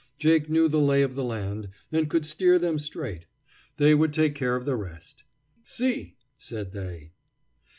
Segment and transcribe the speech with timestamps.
[0.17, 3.27] Jake knew the lay of the land, and could steer them straight;
[3.77, 5.23] they would take care of the rest.
[5.63, 7.11] "See!" said they.